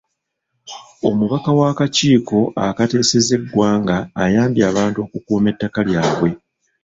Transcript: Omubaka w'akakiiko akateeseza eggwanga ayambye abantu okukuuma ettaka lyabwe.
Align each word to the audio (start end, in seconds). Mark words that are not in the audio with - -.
Omubaka 1.07 1.49
w'akakiiko 1.59 2.37
akateeseza 2.67 3.31
eggwanga 3.37 3.97
ayambye 4.23 4.63
abantu 4.71 4.97
okukuuma 5.05 5.47
ettaka 5.53 5.79
lyabwe. 5.87 6.29